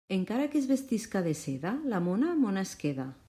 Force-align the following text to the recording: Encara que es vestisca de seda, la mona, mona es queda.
Encara 0.15 0.47
que 0.53 0.57
es 0.59 0.65
vestisca 0.71 1.21
de 1.27 1.33
seda, 1.43 1.75
la 1.93 1.99
mona, 2.09 2.35
mona 2.45 2.67
es 2.69 2.75
queda. 2.85 3.13